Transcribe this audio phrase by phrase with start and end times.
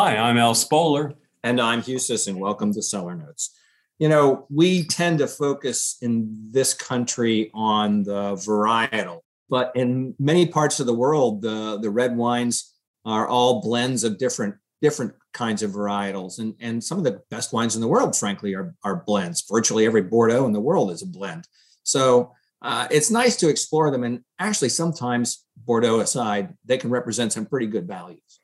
[0.00, 1.14] Hi, I'm Al Spoler.
[1.42, 2.38] And I'm Hugh Sisson.
[2.38, 3.58] Welcome to Cellar Notes.
[3.98, 10.46] You know, we tend to focus in this country on the varietal, but in many
[10.46, 15.64] parts of the world, the, the red wines are all blends of different different kinds
[15.64, 16.38] of varietals.
[16.38, 19.44] And, and some of the best wines in the world, frankly, are, are blends.
[19.50, 21.48] Virtually every Bordeaux in the world is a blend.
[21.82, 24.04] So uh, it's nice to explore them.
[24.04, 28.38] And actually, sometimes, Bordeaux aside, they can represent some pretty good values.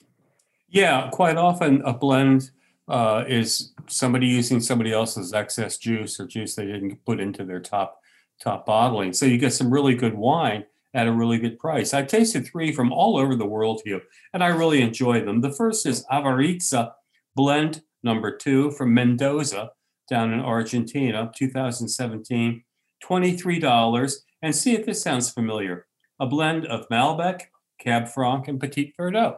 [0.68, 2.50] Yeah, quite often a blend
[2.89, 7.61] uh, is somebody using somebody else's excess juice or juice they didn't put into their
[7.61, 8.00] top
[8.43, 9.12] top bottling.
[9.12, 11.94] So you get some really good wine at a really good price.
[11.94, 15.40] I've tasted three from all over the world here, and I really enjoy them.
[15.40, 16.92] The first is Avaritza
[17.34, 19.70] Blend Number Two from Mendoza
[20.08, 22.62] down in Argentina, 2017,
[23.03, 24.14] $23.
[24.42, 25.86] And see if this sounds familiar.
[26.20, 27.42] A blend of Malbec,
[27.81, 29.36] Cab Franc, and Petit Verdot.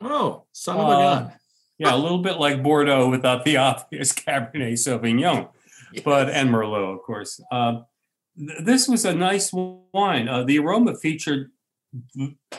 [0.00, 1.22] Oh, son of a gun.
[1.22, 1.30] Uh,
[1.78, 5.48] yeah, a little bit like Bordeaux without the obvious Cabernet Sauvignon,
[5.92, 6.04] yes.
[6.04, 7.40] but and Merlot, of course.
[7.50, 7.80] Uh,
[8.38, 10.28] th- this was a nice wine.
[10.28, 11.50] Uh, the aroma featured.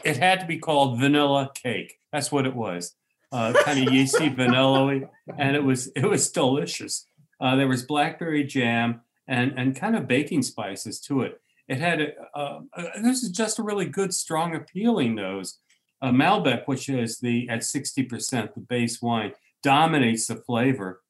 [0.04, 2.00] It had to be called vanilla cake.
[2.12, 2.96] That's what it was.
[3.32, 5.02] Uh, kind of yeasty, vanilla
[5.38, 7.06] and it was it was delicious.
[7.40, 11.40] Uh, there was blackberry jam and and kind of baking spices to it.
[11.68, 12.02] It had
[12.36, 12.60] a,
[13.02, 15.60] this is just a really good, strong, appealing nose
[16.02, 21.02] uh, Malbec, which is the at 60%, the base wine, dominates the flavor.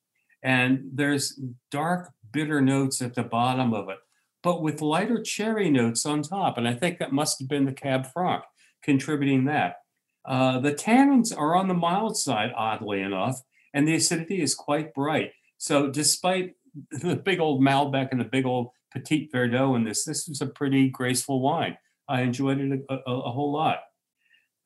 [0.44, 1.40] And there's
[1.70, 3.98] dark, bitter notes at the bottom of it,
[4.44, 6.58] but with lighter cherry notes on top.
[6.58, 8.44] And I think that must have been the Cab Franc
[8.84, 9.76] contributing that.
[10.26, 13.42] Uh, the tannins are on the mild side, oddly enough,
[13.74, 15.32] and the acidity is quite bright.
[15.58, 16.54] So, despite
[16.92, 20.48] the big old Malbec and the big old Petit Verdot in this, this was a
[20.48, 21.78] pretty graceful wine.
[22.08, 23.80] I enjoyed it a, a, a whole lot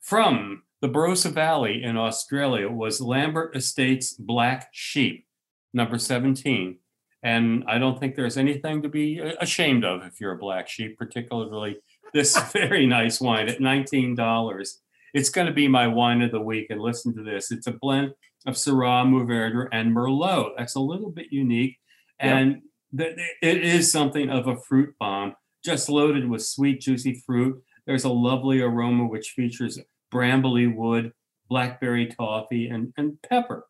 [0.06, 5.26] from the Barossa Valley in Australia was Lambert Estates Black Sheep,
[5.74, 6.78] number 17.
[7.24, 10.68] And I don't think there's anything to be uh, ashamed of if you're a black
[10.68, 11.78] sheep, particularly
[12.14, 14.68] this very nice wine at $19.
[15.12, 16.68] It's going to be my wine of the week.
[16.70, 18.12] And listen to this it's a blend
[18.46, 20.50] of Syrah, Mourvedre, and Merlot.
[20.56, 21.78] That's a little bit unique.
[22.20, 22.62] And
[22.92, 23.18] yep.
[23.42, 25.34] it is something of a fruit bomb,
[25.64, 27.60] just loaded with sweet, juicy fruit.
[27.88, 29.80] There's a lovely aroma which features
[30.12, 31.12] brambly wood,
[31.48, 33.66] blackberry toffee, and, and pepper,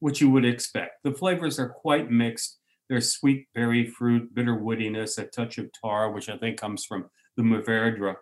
[0.00, 1.02] which you would expect.
[1.04, 2.58] The flavors are quite mixed.
[2.88, 7.10] There's sweet berry fruit, bitter woodiness, a touch of tar, which I think comes from
[7.36, 8.16] the Mourvedre,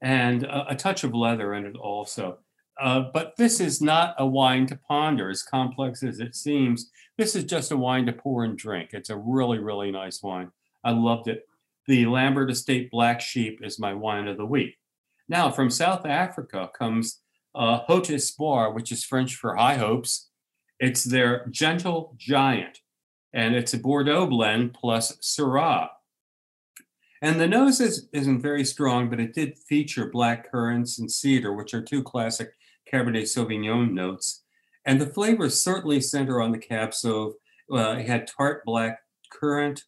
[0.00, 2.38] and a, a touch of leather in it also.
[2.80, 6.90] Uh, but this is not a wine to ponder, as complex as it seems.
[7.16, 8.90] This is just a wine to pour and drink.
[8.92, 10.50] It's a really, really nice wine.
[10.82, 11.46] I loved it.
[11.86, 14.76] The Lambert Estate Black Sheep is my wine of the week.
[15.28, 17.20] Now, from South Africa comes
[17.54, 20.28] uh, Haut Espoir, which is French for high hopes.
[20.80, 22.80] It's their gentle giant,
[23.32, 25.88] and it's a Bordeaux blend plus Syrah.
[27.22, 31.54] And the nose is, isn't very strong, but it did feature black currants and cedar,
[31.54, 32.50] which are two classic
[32.92, 34.42] Cabernet Sauvignon notes.
[34.84, 37.32] And the flavors certainly center on the Cab Sauv.
[37.72, 38.98] Uh, it had tart black
[39.32, 39.84] currant,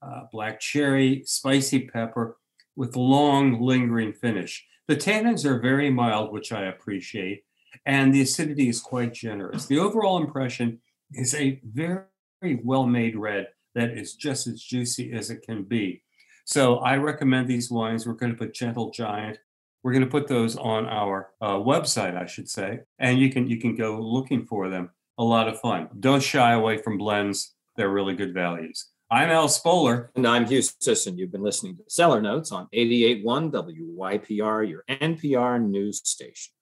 [0.00, 2.36] uh, black cherry, spicy pepper,
[2.76, 4.64] with long, lingering finish.
[4.88, 7.44] The tannins are very mild, which I appreciate,
[7.84, 9.66] and the acidity is quite generous.
[9.66, 10.80] The overall impression
[11.12, 12.04] is a very,
[12.40, 16.02] very well made red that is just as juicy as it can be.
[16.44, 18.06] So I recommend these wines.
[18.06, 19.38] We're going to put Gentle Giant.
[19.82, 23.48] We're going to put those on our uh, website, I should say, and you can
[23.48, 24.90] you can go looking for them.
[25.18, 25.88] A lot of fun.
[25.98, 27.54] Don't shy away from blends.
[27.76, 28.86] They're really good values.
[29.08, 30.10] I'm Al Spoler.
[30.16, 31.16] And I'm Hugh Sisson.
[31.16, 36.54] You've been listening to Cellar Notes on 88.1 WYPR, your NPR news station.